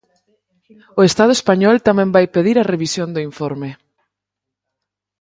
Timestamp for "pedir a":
2.35-2.67